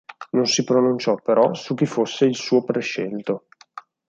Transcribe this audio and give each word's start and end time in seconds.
Non 0.31 0.47
si 0.47 0.63
pronunciò 0.63 1.13
però 1.21 1.53
su 1.53 1.75
chi 1.75 1.85
fosse 1.85 2.25
il 2.25 2.35
suo 2.35 2.63
prescelto. 2.63 3.45